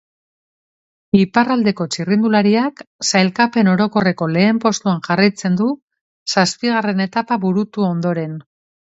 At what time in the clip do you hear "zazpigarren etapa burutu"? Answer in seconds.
6.37-7.85